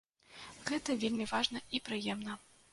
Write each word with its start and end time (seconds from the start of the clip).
Гэта 0.69 0.95
вельмі 1.05 1.29
важна 1.35 1.63
і 1.77 1.85
прыемна. 1.91 2.43